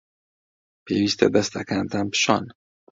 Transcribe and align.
پێویستە 0.85 1.27
دەستەکانتان 1.35 2.05
بشۆن. 2.11 2.43